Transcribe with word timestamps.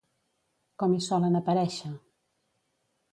Com 0.83 0.95
hi 0.95 1.01
solen 1.07 1.39
aparèixer? 1.41 1.91